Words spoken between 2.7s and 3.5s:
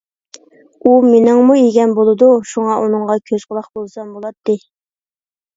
ئۇنىڭغا كۆز-